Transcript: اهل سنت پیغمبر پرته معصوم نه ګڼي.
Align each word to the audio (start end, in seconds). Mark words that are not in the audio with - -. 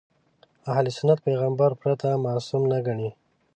اهل 0.71 0.85
سنت 0.97 1.19
پیغمبر 1.27 1.71
پرته 1.81 2.09
معصوم 2.25 2.63
نه 2.71 2.79
ګڼي. 2.87 3.09